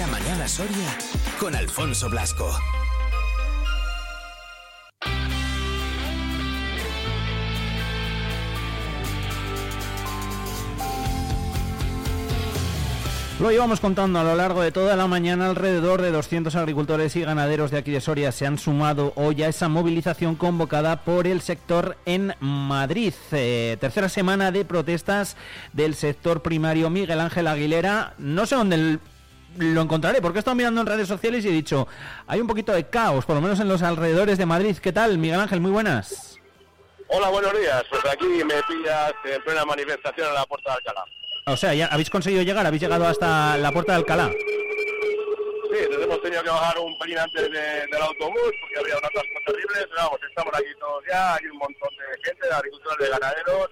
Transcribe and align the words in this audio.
la 0.00 0.06
mañana 0.06 0.48
Soria 0.48 0.96
con 1.38 1.54
Alfonso 1.54 2.08
Blasco. 2.08 2.50
Lo 13.40 13.50
íbamos 13.50 13.80
contando 13.80 14.18
a 14.18 14.24
lo 14.24 14.36
largo 14.36 14.62
de 14.62 14.72
toda 14.72 14.96
la 14.96 15.06
mañana, 15.06 15.46
alrededor 15.46 16.00
de 16.00 16.10
200 16.12 16.54
agricultores 16.56 17.14
y 17.16 17.22
ganaderos 17.22 17.70
de 17.70 17.78
aquí 17.78 17.90
de 17.90 18.00
Soria 18.00 18.32
se 18.32 18.46
han 18.46 18.56
sumado 18.56 19.12
hoy 19.16 19.42
a 19.42 19.48
esa 19.48 19.68
movilización 19.68 20.34
convocada 20.34 21.04
por 21.04 21.26
el 21.26 21.42
sector 21.42 21.98
en 22.06 22.34
Madrid. 22.40 23.12
Eh, 23.32 23.76
tercera 23.80 24.08
semana 24.08 24.50
de 24.50 24.64
protestas 24.64 25.36
del 25.74 25.94
sector 25.94 26.40
primario 26.40 26.88
Miguel 26.88 27.20
Ángel 27.20 27.46
Aguilera. 27.46 28.14
No 28.18 28.46
sé 28.46 28.56
dónde 28.56 28.98
lo 29.58 29.82
encontraré, 29.82 30.20
porque 30.20 30.38
he 30.38 30.40
estado 30.40 30.54
mirando 30.54 30.80
en 30.80 30.86
redes 30.86 31.08
sociales 31.08 31.44
y 31.44 31.48
he 31.48 31.52
dicho, 31.52 31.88
hay 32.26 32.40
un 32.40 32.46
poquito 32.46 32.72
de 32.72 32.88
caos, 32.88 33.24
por 33.24 33.36
lo 33.36 33.42
menos 33.42 33.60
en 33.60 33.68
los 33.68 33.82
alrededores 33.82 34.38
de 34.38 34.46
Madrid. 34.46 34.76
¿Qué 34.78 34.92
tal, 34.92 35.18
Miguel 35.18 35.40
Ángel? 35.40 35.60
Muy 35.60 35.70
buenas. 35.70 36.38
Hola, 37.08 37.28
buenos 37.28 37.52
días. 37.58 37.82
Pues 37.90 38.04
aquí 38.06 38.26
me 38.44 38.62
pillas 38.68 39.12
en 39.24 39.42
plena 39.42 39.64
manifestación 39.64 40.28
en 40.28 40.34
la 40.34 40.44
Puerta 40.44 40.70
de 40.70 40.76
Alcalá. 40.76 41.04
O 41.46 41.56
sea, 41.56 41.74
ya 41.74 41.86
habéis 41.86 42.10
conseguido 42.10 42.42
llegar, 42.42 42.66
habéis 42.66 42.82
llegado 42.82 43.06
hasta 43.06 43.56
la 43.56 43.72
puerta 43.72 43.92
de 43.92 43.98
Alcalá. 43.98 44.30
Sí, 44.30 45.78
nos 45.90 46.02
hemos 46.02 46.22
tenido 46.22 46.42
que 46.42 46.50
bajar 46.50 46.78
un 46.78 46.96
pelín 46.98 47.18
antes 47.18 47.50
del 47.50 48.02
autobús 48.02 48.52
porque 48.60 48.78
había 48.78 48.98
unas 48.98 49.10
cosas 49.10 49.26
terribles. 49.46 49.88
Vamos, 49.96 50.20
estamos 50.28 50.54
aquí 50.54 50.68
todos 50.78 51.04
ya, 51.08 51.34
hay 51.34 51.46
un 51.46 51.58
montón 51.58 51.90
de 51.98 52.28
gente, 52.28 52.46
de 52.46 52.54
agricultores, 52.54 52.98
de 52.98 53.08
ganaderos, 53.08 53.70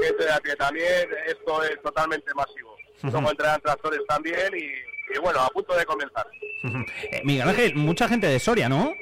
gente 0.00 0.24
de 0.24 0.32
a 0.32 0.40
pie 0.40 0.56
también. 0.56 1.08
Esto 1.26 1.62
es 1.64 1.82
totalmente 1.82 2.32
masivo. 2.34 2.76
Como 3.10 3.30
entran 3.30 3.60
tractores 3.60 4.00
también 4.08 4.54
y, 4.56 4.95
bueno, 5.18 5.40
a 5.40 5.48
punto 5.48 5.74
de 5.76 5.84
comenzar. 5.84 6.26
Eh, 7.12 7.20
Miguel 7.22 7.48
Ángel, 7.48 7.74
mucha 7.76 8.08
gente 8.08 8.26
de 8.26 8.40
Soria, 8.40 8.68
¿no? 8.68 8.92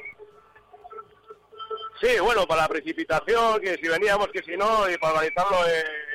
Sí, 1.99 2.19
bueno, 2.21 2.45
para 2.45 2.63
la 2.63 2.67
precipitación, 2.67 3.59
que 3.59 3.75
si 3.77 3.87
veníamos, 3.87 4.27
que 4.27 4.43
si 4.43 4.55
no, 4.55 4.89
y 4.89 4.97
para 4.97 5.13
organizarlo, 5.13 5.57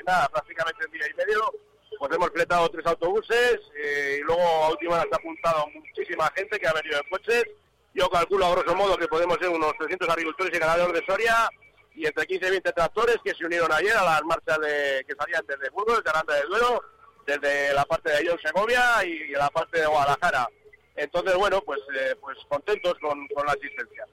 nada, 0.06 0.28
prácticamente 0.28 0.84
en 0.84 0.92
día 0.92 1.06
y 1.10 1.14
medio 1.16 1.52
pues 2.00 2.12
hemos 2.12 2.30
fletado 2.30 2.66
tres 2.70 2.86
autobuses 2.86 3.60
eh, 3.76 4.18
y 4.20 4.22
luego 4.22 4.42
a 4.42 4.70
última 4.70 4.94
hora 4.94 5.02
se 5.02 5.10
ha 5.12 5.16
apuntado 5.16 5.66
muchísima 5.74 6.32
gente 6.34 6.58
que 6.58 6.66
ha 6.66 6.72
venido 6.72 6.96
en 6.96 7.10
coches. 7.10 7.44
Yo 7.92 8.08
calculo 8.08 8.46
a 8.46 8.52
grosso 8.52 8.74
modo 8.74 8.96
que 8.96 9.06
podemos 9.06 9.36
ser 9.38 9.50
unos 9.50 9.74
300 9.78 10.08
agricultores 10.08 10.56
y 10.56 10.58
ganaderos 10.58 10.94
de 10.94 11.04
Soria 11.04 11.50
y 11.94 12.06
entre 12.06 12.26
15 12.26 12.46
y 12.46 12.50
20 12.52 12.72
tractores 12.72 13.16
que 13.22 13.34
se 13.34 13.44
unieron 13.44 13.70
ayer 13.70 13.94
a 13.94 14.04
las 14.04 14.22
marchas 14.22 14.58
de, 14.60 15.04
que 15.06 15.14
salían 15.14 15.44
desde 15.46 15.68
Burgos, 15.68 15.98
desde 15.98 16.10
Aranda 16.10 16.34
del 16.36 16.48
Duero, 16.48 16.82
desde 17.30 17.72
la 17.74 17.84
parte 17.84 18.10
de 18.10 18.16
Ayón 18.16 18.38
Segovia 18.44 19.04
y 19.04 19.30
la 19.32 19.48
parte 19.50 19.80
de 19.80 19.86
Guadalajara. 19.86 20.48
Entonces, 20.96 21.34
bueno, 21.36 21.62
pues, 21.64 21.80
eh, 21.98 22.14
pues 22.20 22.36
contentos 22.48 22.94
con, 23.00 23.26
la 23.46 23.52
asistencia. 23.52 24.04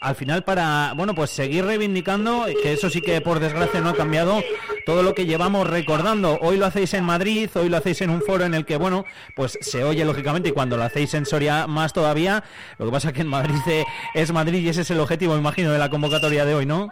Al 0.00 0.14
final, 0.14 0.42
para, 0.42 0.94
bueno, 0.96 1.14
pues 1.14 1.30
seguir 1.30 1.66
reivindicando, 1.66 2.46
que 2.62 2.72
eso 2.72 2.88
sí 2.88 3.02
que 3.02 3.20
por 3.20 3.40
desgracia 3.40 3.80
no 3.80 3.90
ha 3.90 3.94
cambiado, 3.94 4.42
todo 4.86 5.02
lo 5.02 5.12
que 5.14 5.26
llevamos 5.26 5.68
recordando. 5.68 6.38
Hoy 6.40 6.56
lo 6.56 6.66
hacéis 6.66 6.94
en 6.94 7.04
Madrid, 7.04 7.50
hoy 7.54 7.68
lo 7.68 7.76
hacéis 7.76 8.00
en 8.00 8.10
un 8.10 8.22
foro 8.22 8.44
en 8.44 8.54
el 8.54 8.64
que, 8.64 8.76
bueno, 8.76 9.04
pues 9.36 9.58
se 9.60 9.84
oye 9.84 10.04
lógicamente 10.04 10.48
y 10.48 10.52
cuando 10.52 10.78
lo 10.78 10.84
hacéis 10.84 11.12
en 11.14 11.26
Soria 11.26 11.66
más 11.66 11.92
todavía. 11.92 12.42
Lo 12.78 12.86
que 12.86 12.92
pasa 12.92 13.12
que 13.12 13.20
en 13.20 13.28
Madrid 13.28 13.58
es 14.14 14.32
Madrid 14.32 14.64
y 14.64 14.68
ese 14.70 14.82
es 14.82 14.90
el 14.90 15.00
objetivo, 15.00 15.36
imagino, 15.36 15.72
de 15.72 15.78
la 15.78 15.90
convocatoria 15.90 16.46
de 16.46 16.54
hoy, 16.54 16.64
¿no? 16.64 16.88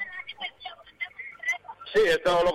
Sí, 1.97 2.03
esto 2.05 2.45
lo, 2.45 2.53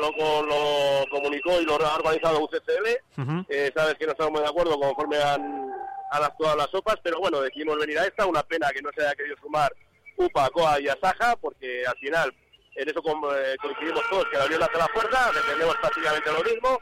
lo, 0.00 0.46
lo 0.46 1.10
comunicó 1.10 1.60
y 1.60 1.64
lo 1.64 1.74
ha 1.74 1.96
organizado 1.96 2.44
UCCL. 2.44 3.44
Eh, 3.48 3.72
sabes 3.74 3.94
que 3.96 4.06
no 4.06 4.12
estamos 4.12 4.40
de 4.40 4.46
acuerdo 4.46 4.78
conforme 4.78 5.16
han 5.18 5.74
han 6.10 6.22
actuado 6.22 6.56
las 6.56 6.70
sopas, 6.70 6.96
pero 7.02 7.18
bueno, 7.18 7.40
decidimos 7.40 7.76
venir 7.78 7.98
a 7.98 8.04
esta. 8.04 8.26
Una 8.26 8.44
pena 8.44 8.70
que 8.70 8.82
no 8.82 8.90
se 8.94 9.02
haya 9.02 9.16
querido 9.16 9.36
sumar 9.40 9.74
UPA, 10.16 10.48
COA 10.50 10.80
y 10.80 10.88
Asaja, 10.88 11.34
porque 11.36 11.84
al 11.84 11.96
final 11.96 12.32
en 12.76 12.88
eso 12.88 13.00
eh, 13.00 13.56
coincidimos 13.60 14.02
todos 14.08 14.26
que 14.30 14.38
la 14.38 14.46
Unión 14.46 14.62
hace 14.62 14.78
la 14.78 14.88
fuerza, 14.88 15.32
defendemos 15.32 15.76
prácticamente 15.76 16.32
lo 16.32 16.44
mismo. 16.44 16.80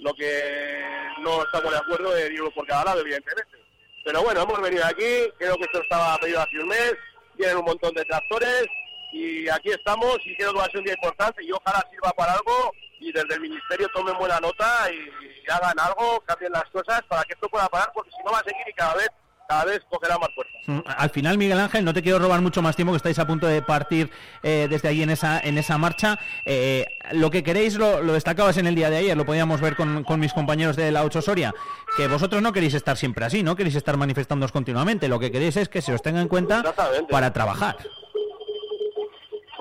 Lo 0.00 0.14
que 0.14 0.82
no 1.20 1.44
estamos 1.44 1.70
de 1.70 1.78
acuerdo 1.78 2.16
es 2.16 2.30
ir 2.30 2.42
por 2.54 2.66
cada 2.66 2.86
lado, 2.86 3.00
evidentemente. 3.02 3.56
Pero 4.04 4.22
bueno, 4.24 4.42
hemos 4.42 4.60
venido 4.60 4.84
aquí, 4.84 5.30
creo 5.38 5.56
que 5.56 5.64
esto 5.64 5.80
estaba 5.80 6.18
pedido 6.18 6.40
hace 6.40 6.58
un 6.58 6.66
mes, 6.66 6.94
vienen 7.36 7.58
un 7.58 7.64
montón 7.64 7.94
de 7.94 8.04
tractores 8.04 8.66
y 9.12 9.48
aquí 9.48 9.70
estamos 9.70 10.18
y 10.24 10.34
creo 10.36 10.52
que 10.52 10.58
va 10.58 10.64
a 10.64 10.70
ser 10.70 10.78
un 10.78 10.84
día 10.84 10.94
importante 10.94 11.44
y 11.44 11.52
ojalá 11.52 11.86
sirva 11.90 12.10
para 12.12 12.32
algo 12.32 12.72
y 12.98 13.12
desde 13.12 13.34
el 13.34 13.40
Ministerio 13.40 13.88
tomen 13.94 14.16
buena 14.18 14.40
nota 14.40 14.90
y, 14.90 15.50
hagan 15.50 15.78
algo, 15.78 16.22
cambien 16.24 16.52
las 16.52 16.64
cosas 16.70 17.02
para 17.08 17.24
que 17.24 17.34
esto 17.34 17.48
pueda 17.48 17.68
parar, 17.68 17.90
porque 17.92 18.10
si 18.10 18.22
no 18.24 18.30
va 18.30 18.38
a 18.38 18.44
seguir 18.44 18.62
y 18.66 18.72
cada 18.72 18.94
vez 18.94 19.08
cada 19.48 19.64
vez 19.64 19.80
cogerá 19.90 20.16
más 20.18 20.30
fuerza. 20.34 20.52
Mm, 20.66 20.80
al 20.86 21.10
final, 21.10 21.36
Miguel 21.36 21.58
Ángel, 21.58 21.84
no 21.84 21.92
te 21.92 22.00
quiero 22.00 22.20
robar 22.20 22.40
mucho 22.40 22.62
más 22.62 22.76
tiempo, 22.76 22.92
que 22.92 22.98
estáis 22.98 23.18
a 23.18 23.26
punto 23.26 23.46
de 23.48 23.60
partir 23.60 24.08
eh, 24.42 24.68
desde 24.70 24.88
ahí 24.88 25.02
en 25.02 25.10
esa 25.10 25.40
en 25.40 25.58
esa 25.58 25.76
marcha. 25.78 26.18
Eh, 26.46 26.86
lo 27.10 27.30
que 27.30 27.42
queréis 27.42 27.74
lo, 27.74 28.02
lo, 28.02 28.12
destacabas 28.12 28.56
en 28.56 28.68
el 28.68 28.76
día 28.76 28.88
de 28.88 28.98
ayer, 28.98 29.16
lo 29.16 29.26
podíamos 29.26 29.60
ver 29.60 29.76
con, 29.76 30.04
con, 30.04 30.20
mis 30.20 30.32
compañeros 30.32 30.76
de 30.76 30.92
la 30.92 31.02
8 31.02 31.20
Soria, 31.20 31.52
que 31.96 32.06
vosotros 32.06 32.40
no 32.40 32.52
queréis 32.52 32.74
estar 32.74 32.96
siempre 32.96 33.24
así, 33.24 33.42
no 33.42 33.56
queréis 33.56 33.74
estar 33.74 33.96
manifestándoos 33.96 34.52
continuamente, 34.52 35.08
lo 35.08 35.18
que 35.18 35.32
queréis 35.32 35.56
es 35.56 35.68
que 35.68 35.82
se 35.82 35.92
os 35.92 36.00
tenga 36.00 36.22
en 36.22 36.28
cuenta 36.28 36.62
para 37.10 37.32
trabajar. 37.32 37.76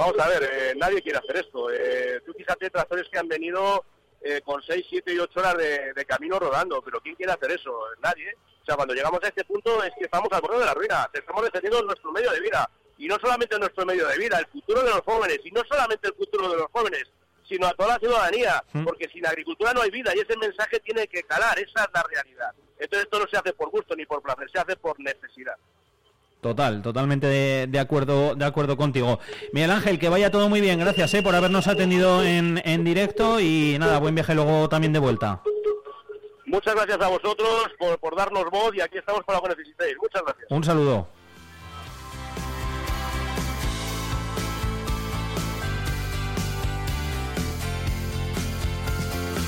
Vamos 0.01 0.17
a 0.17 0.29
ver, 0.29 0.49
eh, 0.51 0.73
nadie 0.77 0.99
quiere 1.03 1.19
hacer 1.19 1.37
esto. 1.37 1.69
Eh, 1.69 2.21
tú 2.25 2.33
fíjate 2.33 2.71
tractores 2.71 3.07
que 3.07 3.19
han 3.19 3.27
venido 3.27 3.85
eh, 4.19 4.41
con 4.43 4.59
6, 4.59 4.83
7 4.89 5.13
y 5.13 5.19
8 5.19 5.39
horas 5.39 5.55
de, 5.59 6.05
camino 6.07 6.39
rodando, 6.39 6.81
pero 6.81 6.99
¿quién 7.01 7.13
quiere 7.13 7.33
hacer 7.33 7.51
eso? 7.51 7.71
Nadie. 8.01 8.33
O 8.63 8.65
sea, 8.65 8.75
cuando 8.75 8.95
llegamos 8.95 9.19
a 9.23 9.27
este 9.27 9.43
punto 9.43 9.83
es 9.83 9.91
que 9.99 10.05
estamos 10.05 10.27
al 10.31 10.41
borde 10.41 10.57
de 10.57 10.65
la 10.65 10.73
ruina, 10.73 11.07
estamos 11.13 11.43
defendiendo 11.43 11.83
nuestro 11.83 12.11
medio 12.11 12.31
de 12.31 12.39
vida. 12.39 12.67
Y 12.97 13.07
no 13.07 13.15
solamente 13.21 13.59
nuestro 13.59 13.85
medio 13.85 14.07
de 14.07 14.17
vida, 14.17 14.39
el 14.39 14.47
futuro 14.47 14.81
de 14.81 14.89
los 14.89 15.01
jóvenes, 15.01 15.37
y 15.43 15.51
no 15.51 15.61
solamente 15.69 16.07
el 16.07 16.15
futuro 16.15 16.49
de 16.49 16.57
los 16.57 16.71
jóvenes, 16.71 17.03
sino 17.47 17.67
a 17.67 17.73
toda 17.75 17.89
la 17.89 17.99
ciudadanía, 17.99 18.63
porque 18.83 19.07
sin 19.13 19.27
agricultura 19.27 19.71
no 19.71 19.83
hay 19.83 19.91
vida 19.91 20.13
y 20.15 20.19
ese 20.21 20.35
mensaje 20.35 20.79
tiene 20.79 21.07
que 21.07 21.21
calar, 21.21 21.59
esa 21.59 21.83
es 21.83 21.89
la 21.93 22.01
realidad. 22.01 22.55
Entonces 22.79 23.03
esto 23.03 23.19
no 23.19 23.27
se 23.27 23.37
hace 23.37 23.53
por 23.53 23.69
gusto 23.69 23.95
ni 23.95 24.07
por 24.07 24.23
placer, 24.23 24.49
se 24.49 24.57
hace 24.57 24.75
por 24.77 24.99
necesidad. 24.99 25.57
Total, 26.41 26.81
totalmente 26.81 27.27
de, 27.27 27.79
acuerdo, 27.79 28.33
de 28.33 28.45
acuerdo 28.45 28.75
contigo. 28.75 29.19
Miguel 29.53 29.69
Ángel, 29.69 29.99
que 29.99 30.09
vaya 30.09 30.31
todo 30.31 30.49
muy 30.49 30.59
bien, 30.59 30.79
gracias 30.79 31.13
eh, 31.13 31.21
por 31.21 31.35
habernos 31.35 31.67
atendido 31.67 32.23
en, 32.23 32.59
en 32.65 32.83
directo 32.83 33.39
y 33.39 33.77
nada, 33.79 33.99
buen 33.99 34.15
viaje 34.15 34.33
luego 34.33 34.67
también 34.67 34.91
de 34.91 34.97
vuelta. 34.97 35.43
Muchas 36.47 36.73
gracias 36.73 36.99
a 36.99 37.07
vosotros 37.07 37.67
por, 37.77 37.99
por 37.99 38.15
darnos 38.15 38.45
voz 38.51 38.73
y 38.73 38.81
aquí 38.81 38.97
estamos 38.97 39.23
para 39.23 39.37
lo 39.37 39.43
que 39.43 39.49
necesitéis. 39.49 39.95
Muchas 40.01 40.23
gracias. 40.23 40.47
Un 40.49 40.63
saludo. 40.63 41.07